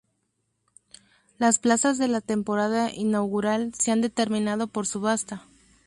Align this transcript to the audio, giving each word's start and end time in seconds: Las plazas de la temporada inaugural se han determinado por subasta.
Las 1.37 1.59
plazas 1.59 1.99
de 1.99 2.07
la 2.07 2.21
temporada 2.21 2.89
inaugural 2.91 3.71
se 3.75 3.91
han 3.91 4.01
determinado 4.01 4.65
por 4.65 4.87
subasta. 4.87 5.45